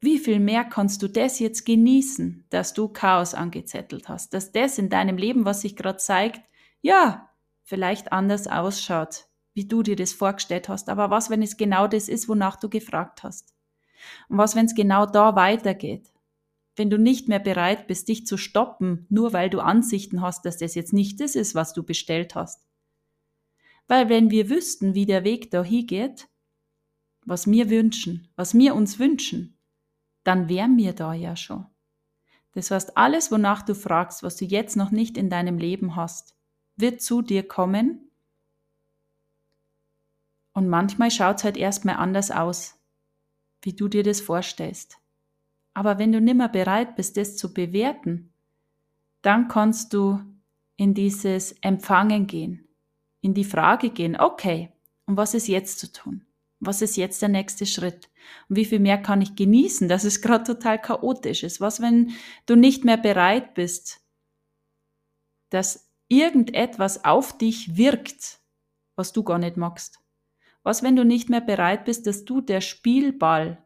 Wie 0.00 0.18
viel 0.18 0.40
mehr 0.40 0.64
kannst 0.64 1.02
du 1.02 1.08
das 1.08 1.38
jetzt 1.38 1.64
genießen, 1.64 2.46
dass 2.50 2.72
du 2.72 2.88
Chaos 2.88 3.34
angezettelt 3.34 4.08
hast, 4.08 4.32
dass 4.32 4.52
das 4.52 4.78
in 4.78 4.88
deinem 4.88 5.16
Leben, 5.16 5.44
was 5.44 5.60
sich 5.60 5.76
gerade 5.76 5.98
zeigt, 5.98 6.48
ja, 6.80 7.28
vielleicht 7.62 8.12
anders 8.12 8.46
ausschaut, 8.46 9.26
wie 9.54 9.66
du 9.66 9.82
dir 9.82 9.96
das 9.96 10.12
vorgestellt 10.12 10.68
hast. 10.68 10.88
Aber 10.88 11.10
was, 11.10 11.30
wenn 11.30 11.42
es 11.42 11.56
genau 11.56 11.86
das 11.86 12.08
ist, 12.08 12.28
wonach 12.28 12.56
du 12.56 12.68
gefragt 12.68 13.22
hast? 13.22 13.54
Und 14.28 14.38
was, 14.38 14.54
wenn 14.54 14.66
es 14.66 14.74
genau 14.74 15.06
da 15.06 15.36
weitergeht? 15.36 16.12
wenn 16.78 16.90
du 16.90 16.98
nicht 16.98 17.28
mehr 17.28 17.40
bereit 17.40 17.86
bist, 17.86 18.08
dich 18.08 18.26
zu 18.26 18.36
stoppen, 18.36 19.06
nur 19.10 19.32
weil 19.32 19.50
du 19.50 19.60
Ansichten 19.60 20.22
hast, 20.22 20.44
dass 20.44 20.58
das 20.58 20.74
jetzt 20.74 20.92
nicht 20.92 21.20
das 21.20 21.34
ist, 21.34 21.54
was 21.54 21.72
du 21.72 21.82
bestellt 21.82 22.34
hast. 22.34 22.64
Weil 23.88 24.08
wenn 24.08 24.30
wir 24.30 24.48
wüssten, 24.48 24.94
wie 24.94 25.06
der 25.06 25.24
Weg 25.24 25.50
dahin 25.50 25.86
geht, 25.86 26.28
was 27.24 27.50
wir 27.50 27.68
wünschen, 27.68 28.28
was 28.36 28.56
wir 28.56 28.74
uns 28.74 28.98
wünschen, 28.98 29.58
dann 30.24 30.48
wären 30.48 30.76
wir 30.76 30.92
da 30.92 31.12
ja 31.12 31.36
schon. 31.36 31.66
Das 32.52 32.70
heißt, 32.70 32.96
alles, 32.96 33.30
wonach 33.30 33.62
du 33.62 33.74
fragst, 33.74 34.22
was 34.22 34.36
du 34.36 34.44
jetzt 34.44 34.76
noch 34.76 34.90
nicht 34.90 35.16
in 35.16 35.30
deinem 35.30 35.58
Leben 35.58 35.96
hast, 35.96 36.36
wird 36.78 37.02
zu 37.02 37.22
dir 37.22 37.46
kommen. 37.46 38.10
Und 40.52 40.68
manchmal 40.68 41.10
schaut 41.10 41.38
es 41.38 41.44
halt 41.44 41.56
erstmal 41.56 41.96
anders 41.96 42.30
aus, 42.30 42.76
wie 43.62 43.72
du 43.72 43.88
dir 43.88 44.02
das 44.02 44.20
vorstellst. 44.20 44.98
Aber 45.74 45.98
wenn 45.98 46.12
du 46.12 46.20
nimmer 46.20 46.48
bereit 46.48 46.96
bist, 46.96 47.16
das 47.16 47.36
zu 47.36 47.52
bewerten, 47.52 48.32
dann 49.22 49.48
kannst 49.48 49.92
du 49.92 50.20
in 50.76 50.94
dieses 50.94 51.52
Empfangen 51.60 52.26
gehen, 52.26 52.68
in 53.20 53.34
die 53.34 53.44
Frage 53.44 53.90
gehen, 53.90 54.18
okay, 54.18 54.72
und 55.06 55.16
was 55.16 55.34
ist 55.34 55.48
jetzt 55.48 55.78
zu 55.78 55.92
tun? 55.92 56.24
Was 56.60 56.82
ist 56.82 56.96
jetzt 56.96 57.22
der 57.22 57.28
nächste 57.28 57.66
Schritt? 57.66 58.08
Und 58.48 58.56
wie 58.56 58.64
viel 58.64 58.80
mehr 58.80 58.98
kann 58.98 59.22
ich 59.22 59.36
genießen, 59.36 59.88
dass 59.88 60.04
es 60.04 60.20
gerade 60.20 60.44
total 60.44 60.80
chaotisch 60.80 61.42
ist? 61.44 61.60
Was, 61.60 61.80
wenn 61.80 62.12
du 62.46 62.56
nicht 62.56 62.84
mehr 62.84 62.96
bereit 62.96 63.54
bist, 63.54 64.00
dass 65.50 65.87
irgendetwas 66.08 67.04
auf 67.04 67.36
dich 67.36 67.76
wirkt, 67.76 68.40
was 68.96 69.12
du 69.12 69.22
gar 69.22 69.38
nicht 69.38 69.56
magst? 69.56 70.00
Was, 70.62 70.82
wenn 70.82 70.96
du 70.96 71.04
nicht 71.04 71.30
mehr 71.30 71.40
bereit 71.40 71.84
bist, 71.84 72.06
dass 72.06 72.24
du 72.24 72.40
der 72.40 72.60
Spielball 72.60 73.64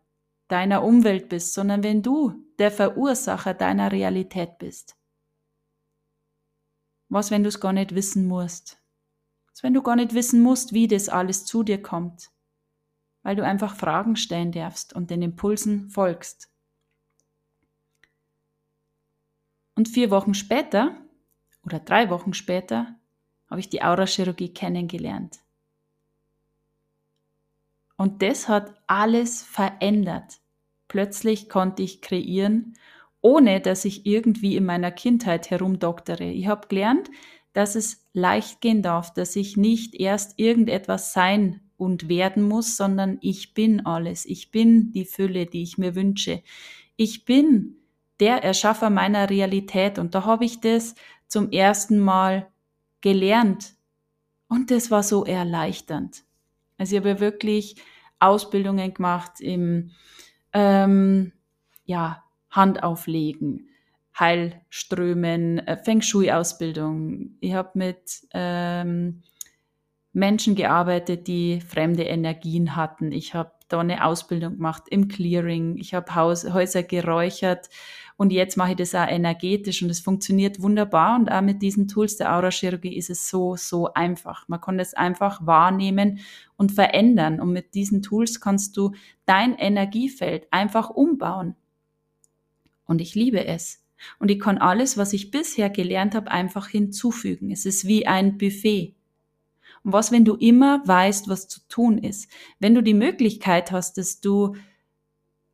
deiner 0.48 0.84
Umwelt 0.84 1.28
bist, 1.28 1.54
sondern 1.54 1.82
wenn 1.82 2.02
du 2.02 2.44
der 2.58 2.70
Verursacher 2.70 3.54
deiner 3.54 3.90
Realität 3.90 4.58
bist? 4.58 4.96
Was, 7.08 7.30
wenn 7.30 7.42
du 7.42 7.48
es 7.48 7.60
gar 7.60 7.72
nicht 7.72 7.94
wissen 7.94 8.26
musst? 8.26 8.82
Was, 9.50 9.62
wenn 9.62 9.74
du 9.74 9.82
gar 9.82 9.96
nicht 9.96 10.14
wissen 10.14 10.42
musst, 10.42 10.72
wie 10.72 10.88
das 10.88 11.08
alles 11.08 11.44
zu 11.44 11.62
dir 11.62 11.80
kommt? 11.80 12.30
Weil 13.22 13.36
du 13.36 13.44
einfach 13.44 13.76
Fragen 13.76 14.16
stellen 14.16 14.52
darfst 14.52 14.94
und 14.94 15.10
den 15.10 15.22
Impulsen 15.22 15.88
folgst. 15.88 16.50
Und 19.74 19.88
vier 19.88 20.10
Wochen 20.10 20.34
später 20.34 20.96
oder 21.64 21.80
drei 21.80 22.10
Wochen 22.10 22.34
später 22.34 22.94
habe 23.48 23.60
ich 23.60 23.68
die 23.68 23.82
Aurachirurgie 23.82 24.52
kennengelernt. 24.52 25.40
Und 27.96 28.22
das 28.22 28.48
hat 28.48 28.74
alles 28.86 29.42
verändert. 29.42 30.40
Plötzlich 30.88 31.48
konnte 31.48 31.82
ich 31.82 32.00
kreieren, 32.00 32.74
ohne 33.20 33.60
dass 33.60 33.84
ich 33.84 34.06
irgendwie 34.06 34.56
in 34.56 34.64
meiner 34.64 34.90
Kindheit 34.90 35.50
herumdoktere. 35.50 36.24
Ich 36.24 36.48
habe 36.48 36.66
gelernt, 36.68 37.10
dass 37.52 37.76
es 37.76 38.04
leicht 38.12 38.60
gehen 38.60 38.82
darf, 38.82 39.12
dass 39.12 39.36
ich 39.36 39.56
nicht 39.56 39.94
erst 39.94 40.38
irgendetwas 40.38 41.12
sein 41.12 41.60
und 41.76 42.08
werden 42.08 42.42
muss, 42.42 42.76
sondern 42.76 43.18
ich 43.20 43.54
bin 43.54 43.86
alles. 43.86 44.24
Ich 44.24 44.50
bin 44.50 44.92
die 44.92 45.04
Fülle, 45.04 45.46
die 45.46 45.62
ich 45.62 45.78
mir 45.78 45.94
wünsche. 45.94 46.42
Ich 46.96 47.24
bin 47.24 47.76
der 48.20 48.42
Erschaffer 48.42 48.90
meiner 48.90 49.30
Realität. 49.30 49.98
Und 49.98 50.14
da 50.14 50.24
habe 50.24 50.44
ich 50.44 50.60
das 50.60 50.94
zum 51.32 51.50
ersten 51.50 51.98
Mal 51.98 52.46
gelernt. 53.00 53.72
Und 54.48 54.70
das 54.70 54.90
war 54.90 55.02
so 55.02 55.24
erleichternd. 55.24 56.24
Also 56.76 56.94
ich 56.94 57.00
habe 57.00 57.20
wirklich 57.20 57.76
Ausbildungen 58.18 58.92
gemacht 58.92 59.40
im 59.40 59.92
ähm, 60.52 61.32
ja, 61.86 62.22
Handauflegen, 62.50 63.70
Heilströmen, 64.18 65.66
äh, 65.66 65.78
Feng 65.78 66.02
Shui-Ausbildung. 66.02 67.30
Ich 67.40 67.54
habe 67.54 67.70
mit 67.76 68.28
ähm, 68.34 69.22
Menschen 70.12 70.54
gearbeitet, 70.54 71.28
die 71.28 71.62
fremde 71.62 72.02
Energien 72.02 72.76
hatten. 72.76 73.10
Ich 73.10 73.32
habe 73.32 73.52
da 73.68 73.80
eine 73.80 74.04
Ausbildung 74.04 74.56
gemacht 74.56 74.82
im 74.90 75.08
Clearing. 75.08 75.78
Ich 75.78 75.94
habe 75.94 76.14
Häuser 76.14 76.82
geräuchert 76.82 77.70
und 78.16 78.32
jetzt 78.32 78.56
mache 78.56 78.70
ich 78.72 78.76
das 78.76 78.94
auch 78.94 79.08
energetisch 79.08 79.82
und 79.82 79.90
es 79.90 80.00
funktioniert 80.00 80.60
wunderbar. 80.60 81.18
Und 81.18 81.30
auch 81.30 81.40
mit 81.40 81.62
diesen 81.62 81.88
Tools 81.88 82.16
der 82.16 82.34
Aurachirurgie 82.34 82.96
ist 82.96 83.10
es 83.10 83.28
so, 83.28 83.56
so 83.56 83.92
einfach. 83.94 84.48
Man 84.48 84.60
kann 84.60 84.78
das 84.78 84.94
einfach 84.94 85.44
wahrnehmen 85.46 86.20
und 86.56 86.72
verändern. 86.72 87.40
Und 87.40 87.52
mit 87.52 87.74
diesen 87.74 88.02
Tools 88.02 88.40
kannst 88.40 88.76
du 88.76 88.92
dein 89.24 89.56
Energiefeld 89.56 90.46
einfach 90.50 90.90
umbauen. 90.90 91.56
Und 92.84 93.00
ich 93.00 93.14
liebe 93.14 93.44
es. 93.46 93.82
Und 94.18 94.30
ich 94.30 94.40
kann 94.40 94.58
alles, 94.58 94.98
was 94.98 95.12
ich 95.12 95.30
bisher 95.30 95.70
gelernt 95.70 96.14
habe, 96.14 96.30
einfach 96.30 96.68
hinzufügen. 96.68 97.50
Es 97.50 97.66
ist 97.66 97.86
wie 97.86 98.06
ein 98.06 98.36
Buffet. 98.36 98.94
Und 99.84 99.92
was, 99.92 100.12
wenn 100.12 100.24
du 100.24 100.34
immer 100.34 100.86
weißt, 100.86 101.28
was 101.28 101.48
zu 101.48 101.60
tun 101.68 101.98
ist? 101.98 102.30
Wenn 102.58 102.74
du 102.74 102.82
die 102.82 102.94
Möglichkeit 102.94 103.72
hast, 103.72 103.98
dass 103.98 104.20
du 104.20 104.56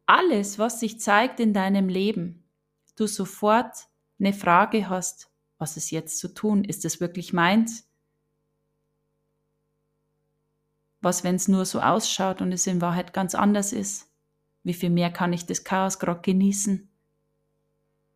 alles, 0.06 0.58
was 0.58 0.80
sich 0.80 1.00
zeigt 1.00 1.40
in 1.40 1.52
deinem 1.52 1.88
Leben, 1.88 2.37
du 2.98 3.06
sofort 3.06 3.88
eine 4.18 4.32
Frage 4.32 4.88
hast, 4.88 5.30
was 5.58 5.76
ist 5.76 5.90
jetzt 5.90 6.18
zu 6.18 6.28
tun? 6.28 6.64
Ist 6.64 6.84
das 6.84 7.00
wirklich 7.00 7.32
meins? 7.32 7.88
Was, 11.00 11.24
wenn 11.24 11.36
es 11.36 11.48
nur 11.48 11.64
so 11.64 11.80
ausschaut 11.80 12.40
und 12.40 12.52
es 12.52 12.66
in 12.66 12.80
Wahrheit 12.80 13.12
ganz 13.12 13.34
anders 13.34 13.72
ist? 13.72 14.08
Wie 14.64 14.74
viel 14.74 14.90
mehr 14.90 15.10
kann 15.10 15.32
ich 15.32 15.46
das 15.46 15.64
Chaos 15.64 15.98
gerade 15.98 16.20
genießen? 16.20 16.88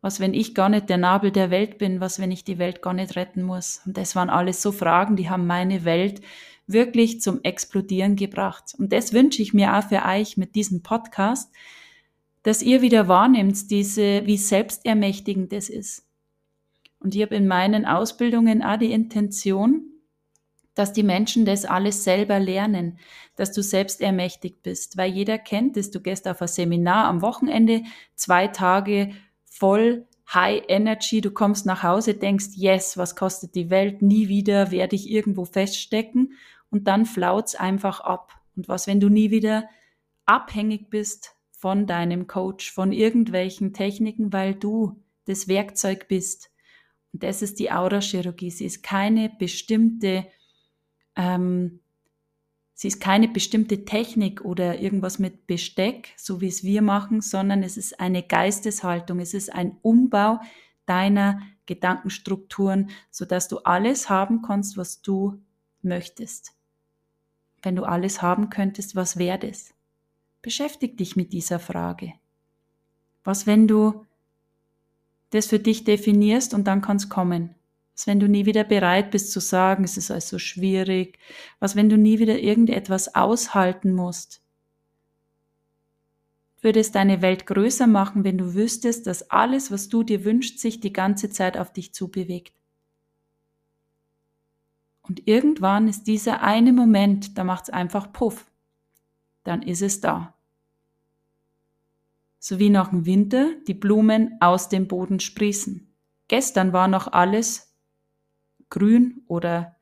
Was, 0.01 0.19
wenn 0.19 0.33
ich 0.33 0.53
gar 0.53 0.67
nicht 0.67 0.89
der 0.89 0.97
Nabel 0.97 1.31
der 1.31 1.49
Welt 1.49 1.77
bin? 1.77 2.01
Was, 2.01 2.19
wenn 2.19 2.31
ich 2.31 2.43
die 2.43 2.59
Welt 2.59 2.81
gar 2.81 2.93
nicht 2.93 3.15
retten 3.15 3.43
muss? 3.43 3.81
Und 3.85 3.97
das 3.97 4.15
waren 4.15 4.29
alles 4.29 4.61
so 4.61 4.73
Fragen, 4.73 5.15
die 5.15 5.29
haben 5.29 5.47
meine 5.47 5.85
Welt 5.85 6.21
wirklich 6.67 7.21
zum 7.21 7.41
Explodieren 7.43 8.15
gebracht. 8.15 8.75
Und 8.77 8.91
das 8.91 9.13
wünsche 9.13 9.41
ich 9.41 9.53
mir 9.53 9.75
auch 9.75 9.83
für 9.83 10.03
euch 10.05 10.35
mit 10.35 10.55
diesem 10.55 10.81
Podcast, 10.81 11.53
dass 12.43 12.61
ihr 12.61 12.81
wieder 12.81 13.07
wahrnimmt, 13.07 13.71
diese, 13.71 14.25
wie 14.25 14.37
selbstermächtigend 14.37 15.51
das 15.51 15.69
ist. 15.69 16.05
Und 16.99 17.15
ich 17.15 17.21
habe 17.21 17.35
in 17.35 17.47
meinen 17.47 17.85
Ausbildungen 17.85 18.63
auch 18.63 18.77
die 18.77 18.91
Intention, 18.91 19.89
dass 20.75 20.93
die 20.93 21.03
Menschen 21.03 21.45
das 21.45 21.65
alles 21.65 22.03
selber 22.03 22.39
lernen, 22.39 22.97
dass 23.35 23.51
du 23.51 23.61
selbst 23.61 24.01
ermächtigt 24.01 24.63
bist, 24.63 24.97
weil 24.97 25.11
jeder 25.11 25.37
kennt 25.37 25.77
es, 25.77 25.91
du 25.91 25.99
gehst 25.99 26.27
auf 26.27 26.41
ein 26.41 26.47
Seminar 26.47 27.05
am 27.05 27.21
Wochenende, 27.21 27.83
zwei 28.15 28.47
Tage 28.47 29.13
voll 29.45 30.07
High 30.33 30.63
Energy, 30.67 31.21
du 31.21 31.31
kommst 31.31 31.65
nach 31.65 31.83
Hause, 31.83 32.15
denkst, 32.15 32.55
yes, 32.55 32.97
was 32.97 33.15
kostet 33.15 33.55
die 33.55 33.69
Welt, 33.69 34.01
nie 34.01 34.29
wieder 34.29 34.71
werde 34.71 34.95
ich 34.95 35.09
irgendwo 35.11 35.45
feststecken 35.45 36.33
und 36.71 36.87
dann 36.87 37.05
flaut's 37.05 37.55
einfach 37.55 37.99
ab. 37.99 38.31
Und 38.55 38.67
was, 38.67 38.87
wenn 38.87 38.99
du 38.99 39.09
nie 39.09 39.29
wieder 39.29 39.69
abhängig 40.25 40.89
bist 40.89 41.35
von 41.63 41.87
deinem 41.87 42.27
Coach, 42.27 42.73
von 42.73 42.91
irgendwelchen 42.91 43.71
Techniken, 43.71 44.33
weil 44.33 44.53
du 44.53 45.01
das 45.23 45.47
Werkzeug 45.47 46.09
bist. 46.09 46.51
Und 47.13 47.23
das 47.23 47.41
ist 47.41 47.57
die 47.57 47.71
Aura-Chirurgie. 47.71 48.51
Sie 48.51 48.65
ist 48.65 48.83
keine 48.83 49.29
bestimmte 49.29 50.27
ähm, 51.15 51.79
Sie 52.73 52.89
ist 52.89 52.99
keine 52.99 53.29
bestimmte 53.29 53.85
Technik 53.85 54.43
oder 54.43 54.77
irgendwas 54.81 55.19
mit 55.19 55.47
Besteck, 55.47 56.13
so 56.17 56.41
wie 56.41 56.49
es 56.49 56.65
wir 56.65 56.81
machen, 56.81 57.21
sondern 57.21 57.63
es 57.63 57.77
ist 57.77 57.97
eine 58.01 58.23
Geisteshaltung, 58.23 59.21
es 59.21 59.33
ist 59.33 59.53
ein 59.53 59.77
Umbau 59.83 60.41
deiner 60.85 61.39
Gedankenstrukturen, 61.65 62.89
sodass 63.09 63.47
du 63.47 63.59
alles 63.59 64.09
haben 64.09 64.41
kannst, 64.41 64.75
was 64.75 65.01
du 65.01 65.41
möchtest. 65.81 66.57
Wenn 67.61 67.77
du 67.77 67.85
alles 67.85 68.21
haben 68.21 68.49
könntest, 68.49 68.97
was 68.97 69.15
wäre 69.15 69.39
das? 69.39 69.72
Beschäftig 70.43 70.97
dich 70.97 71.15
mit 71.15 71.31
dieser 71.31 71.57
Frage. 71.57 72.13
Was, 73.23 73.47
wenn 73.47 73.65
du 73.65 74.05
das 75.29 75.47
für 75.47 75.57
dich 75.57 75.85
definierst 75.85 76.53
und 76.53 76.65
dann 76.65 76.81
kann 76.81 76.97
es 76.97 77.07
kommen? 77.07 77.55
Was, 77.95 78.07
wenn 78.07 78.19
du 78.19 78.27
nie 78.27 78.45
wieder 78.45 78.65
bereit 78.65 79.09
bist 79.09 79.31
zu 79.31 79.39
sagen, 79.39 79.85
es 79.85 79.95
ist 79.95 80.11
alles 80.11 80.27
so 80.27 80.39
schwierig? 80.39 81.17
Was, 81.59 81.77
wenn 81.77 81.87
du 81.87 81.97
nie 81.97 82.19
wieder 82.19 82.39
irgendetwas 82.39 83.15
aushalten 83.15 83.93
musst? 83.93 84.41
Würde 86.61 86.81
es 86.81 86.91
deine 86.91 87.21
Welt 87.21 87.45
größer 87.45 87.87
machen, 87.87 88.25
wenn 88.25 88.37
du 88.37 88.53
wüsstest, 88.53 89.07
dass 89.07 89.29
alles, 89.31 89.71
was 89.71 89.87
du 89.87 90.03
dir 90.03 90.25
wünschst, 90.25 90.59
sich 90.59 90.81
die 90.81 90.93
ganze 90.93 91.29
Zeit 91.29 91.57
auf 91.57 91.71
dich 91.71 91.93
zubewegt? 91.93 92.53
Und 95.03 95.25
irgendwann 95.25 95.87
ist 95.87 96.03
dieser 96.03 96.41
eine 96.41 96.73
Moment, 96.73 97.37
da 97.37 97.45
macht 97.45 97.63
es 97.63 97.69
einfach 97.69 98.11
Puff. 98.11 98.45
Dann 99.43 99.61
ist 99.61 99.81
es 99.81 100.01
da. 100.01 100.33
So 102.39 102.59
wie 102.59 102.69
nach 102.69 102.89
dem 102.89 103.05
Winter 103.05 103.51
die 103.67 103.73
Blumen 103.73 104.37
aus 104.41 104.69
dem 104.69 104.87
Boden 104.87 105.19
sprießen. 105.19 105.93
Gestern 106.27 106.73
war 106.73 106.87
noch 106.87 107.11
alles 107.11 107.73
grün 108.69 109.21
oder 109.27 109.75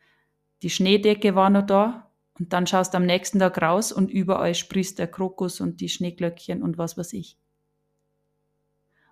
die 0.63 0.69
Schneedecke 0.69 1.33
war 1.33 1.49
noch 1.49 1.65
da 1.65 2.11
und 2.37 2.53
dann 2.53 2.67
schaust 2.67 2.93
am 2.93 3.05
nächsten 3.05 3.39
Tag 3.39 3.61
raus 3.61 3.91
und 3.91 4.11
überall 4.11 4.53
sprießt 4.53 4.99
der 4.99 5.07
Krokus 5.07 5.61
und 5.61 5.81
die 5.81 5.89
Schneeglöckchen 5.89 6.61
und 6.61 6.77
was 6.77 6.97
weiß 6.97 7.13
ich. 7.13 7.37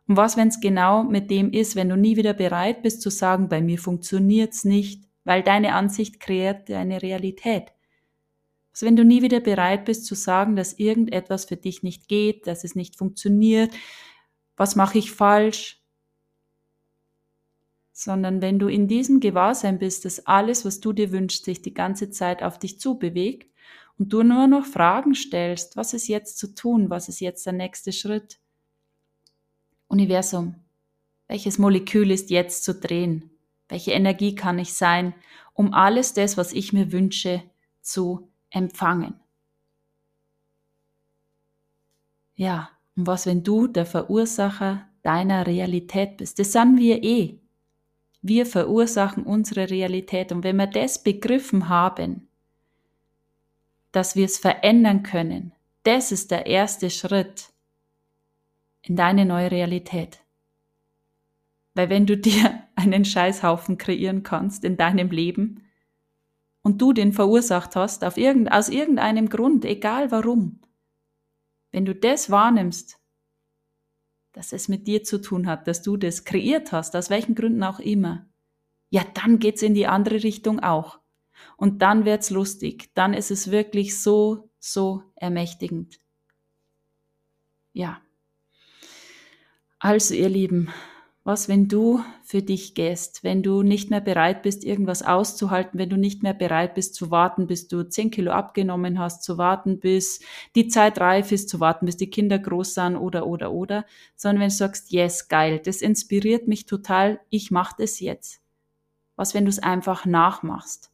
Und 0.07 0.17
was, 0.17 0.38
wenn 0.38 0.47
es 0.47 0.59
genau 0.59 1.03
mit 1.03 1.29
dem 1.29 1.51
ist, 1.51 1.75
wenn 1.75 1.89
du 1.89 1.95
nie 1.95 2.17
wieder 2.17 2.33
bereit 2.33 2.81
bist 2.81 3.01
zu 3.01 3.12
sagen, 3.12 3.47
bei 3.47 3.62
mir 3.62 3.77
funktioniert's 3.77 4.65
nicht, 4.65 5.07
weil 5.23 5.43
deine 5.43 5.75
Ansicht 5.75 6.19
kreiert 6.19 6.69
deine 6.69 7.01
Realität. 7.03 7.71
Also 8.79 8.87
wenn 8.87 8.95
du 8.95 9.03
nie 9.03 9.21
wieder 9.21 9.41
bereit 9.41 9.83
bist 9.83 10.05
zu 10.05 10.15
sagen, 10.15 10.55
dass 10.55 10.71
irgendetwas 10.79 11.43
für 11.43 11.57
dich 11.57 11.83
nicht 11.83 12.07
geht, 12.07 12.47
dass 12.47 12.63
es 12.63 12.75
nicht 12.75 12.95
funktioniert, 12.95 13.73
was 14.55 14.77
mache 14.77 14.97
ich 14.97 15.11
falsch, 15.11 15.83
sondern 17.91 18.41
wenn 18.41 18.57
du 18.57 18.69
in 18.69 18.87
diesem 18.87 19.19
Gewahrsein 19.19 19.79
bist, 19.79 20.05
dass 20.05 20.25
alles, 20.27 20.63
was 20.63 20.79
du 20.79 20.93
dir 20.93 21.11
wünschst, 21.11 21.43
sich 21.43 21.61
die 21.61 21.73
ganze 21.73 22.09
Zeit 22.09 22.41
auf 22.41 22.57
dich 22.57 22.79
zubewegt 22.79 23.53
und 23.97 24.13
du 24.13 24.23
nur 24.23 24.47
noch 24.47 24.65
Fragen 24.65 25.13
stellst, 25.13 25.75
was 25.75 25.93
ist 25.93 26.07
jetzt 26.07 26.37
zu 26.37 26.55
tun, 26.55 26.89
was 26.89 27.09
ist 27.09 27.19
jetzt 27.19 27.45
der 27.45 27.51
nächste 27.51 27.91
Schritt? 27.91 28.39
Universum, 29.89 30.55
welches 31.27 31.57
Molekül 31.57 32.11
ist 32.11 32.29
jetzt 32.29 32.63
zu 32.63 32.75
drehen? 32.75 33.29
Welche 33.67 33.91
Energie 33.91 34.35
kann 34.35 34.57
ich 34.57 34.73
sein, 34.73 35.13
um 35.53 35.73
alles 35.73 36.13
das, 36.13 36.37
was 36.37 36.53
ich 36.53 36.71
mir 36.71 36.93
wünsche, 36.93 37.43
zu 37.81 38.28
empfangen? 38.49 39.15
Ja, 42.35 42.69
und 42.95 43.07
was, 43.07 43.25
wenn 43.25 43.43
du 43.43 43.67
der 43.67 43.85
Verursacher 43.85 44.88
deiner 45.03 45.45
Realität 45.47 46.17
bist? 46.17 46.39
Das 46.39 46.51
sind 46.51 46.77
wir 46.77 47.03
eh. 47.03 47.39
Wir 48.21 48.45
verursachen 48.45 49.23
unsere 49.23 49.69
Realität. 49.69 50.31
Und 50.31 50.43
wenn 50.43 50.57
wir 50.57 50.67
das 50.67 51.03
begriffen 51.03 51.69
haben, 51.69 52.27
dass 53.91 54.15
wir 54.15 54.25
es 54.25 54.38
verändern 54.38 55.03
können, 55.03 55.53
das 55.83 56.12
ist 56.12 56.31
der 56.31 56.45
erste 56.45 56.89
Schritt 56.89 57.49
in 58.81 58.95
deine 58.95 59.25
neue 59.25 59.51
Realität. 59.51 60.19
Weil 61.73 61.89
wenn 61.89 62.05
du 62.05 62.17
dir 62.29 62.63
einen 62.75 63.05
Scheißhaufen 63.05 63.77
kreieren 63.77 64.23
kannst 64.23 64.63
in 64.63 64.77
deinem 64.77 65.09
Leben 65.09 65.63
und 66.69 66.79
du 66.79 66.93
den 66.93 67.13
verursacht 67.13 67.75
hast, 67.75 68.03
auf 68.03 68.15
irgend, 68.15 68.51
aus 68.51 68.69
irgendeinem 68.69 69.27
Grund, 69.27 69.65
egal 69.65 70.12
warum, 70.12 70.60
wenn 71.71 71.84
du 71.84 71.95
das 71.95 72.29
wahrnimmst, 72.29 72.99
dass 74.34 74.53
es 74.53 74.67
mit 74.67 74.86
dir 74.86 75.03
zu 75.03 75.19
tun 75.19 75.47
hat, 75.47 75.67
dass 75.67 75.82
du 75.82 75.97
das 75.97 76.25
kreiert 76.25 76.71
hast, 76.71 76.95
aus 76.95 77.10
welchen 77.10 77.34
Gründen 77.34 77.63
auch 77.63 77.79
immer, 77.79 78.27
ja, 78.91 79.03
dann 79.15 79.39
geht's 79.39 79.63
in 79.63 79.73
die 79.73 79.88
andere 79.88 80.21
Richtung 80.21 80.60
auch. 80.60 80.99
Und 81.58 81.82
dann 81.82 82.05
wird's 82.05 82.29
lustig. 82.29 82.91
Dann 82.93 83.15
ist 83.15 83.32
es 83.32 83.49
wirklich 83.49 83.99
so, 83.99 84.51
so 84.60 85.01
ermächtigend. 85.15 85.99
Ja. 87.73 87.99
Also, 89.79 90.13
ihr 90.13 90.29
Lieben, 90.29 90.69
was, 91.29 91.47
wenn 91.47 91.67
du 91.67 92.03
für 92.23 92.41
dich 92.41 92.73
gehst, 92.73 93.23
wenn 93.23 93.43
du 93.43 93.61
nicht 93.61 93.91
mehr 93.91 94.01
bereit 94.01 94.41
bist, 94.41 94.63
irgendwas 94.63 95.03
auszuhalten, 95.03 95.77
wenn 95.77 95.91
du 95.91 95.95
nicht 95.95 96.23
mehr 96.23 96.33
bereit 96.33 96.73
bist 96.73 96.95
zu 96.95 97.11
warten, 97.11 97.45
bis 97.45 97.67
du 97.67 97.87
10 97.87 98.09
Kilo 98.09 98.31
abgenommen 98.31 98.97
hast, 98.97 99.21
zu 99.21 99.37
warten, 99.37 99.79
bis 99.79 100.21
die 100.55 100.69
Zeit 100.69 100.99
reif 100.99 101.31
ist, 101.31 101.47
zu 101.47 101.59
warten, 101.59 101.85
bis 101.85 101.97
die 101.97 102.09
Kinder 102.09 102.39
groß 102.39 102.73
sind 102.73 102.95
oder, 102.95 103.27
oder, 103.27 103.51
oder, 103.51 103.85
sondern 104.15 104.41
wenn 104.41 104.49
du 104.49 104.55
sagst, 104.55 104.91
yes, 104.91 105.27
geil, 105.27 105.61
das 105.63 105.83
inspiriert 105.83 106.47
mich 106.47 106.65
total, 106.65 107.19
ich 107.29 107.51
mache 107.51 107.75
das 107.77 107.99
jetzt. 107.99 108.41
Was, 109.15 109.35
wenn 109.35 109.45
du 109.45 109.49
es 109.49 109.59
einfach 109.59 110.05
nachmachst 110.05 110.89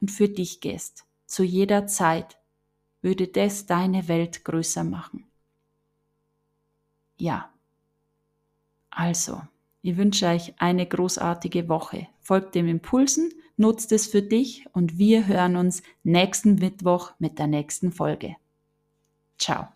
und 0.00 0.12
für 0.12 0.28
dich 0.28 0.60
gehst, 0.60 1.06
zu 1.26 1.42
jeder 1.42 1.88
Zeit, 1.88 2.38
würde 3.02 3.26
das 3.26 3.66
deine 3.66 4.06
Welt 4.06 4.44
größer 4.44 4.84
machen. 4.84 5.26
Ja, 7.16 7.50
also, 8.98 9.40
ich 9.80 9.96
wünsche 9.96 10.26
euch 10.26 10.54
eine 10.58 10.84
großartige 10.84 11.68
Woche. 11.68 12.08
Folgt 12.20 12.56
dem 12.56 12.66
Impulsen, 12.66 13.30
nutzt 13.56 13.92
es 13.92 14.08
für 14.08 14.22
dich 14.22 14.66
und 14.72 14.98
wir 14.98 15.28
hören 15.28 15.54
uns 15.54 15.84
nächsten 16.02 16.56
Mittwoch 16.56 17.12
mit 17.20 17.38
der 17.38 17.46
nächsten 17.46 17.92
Folge. 17.92 18.34
Ciao. 19.38 19.68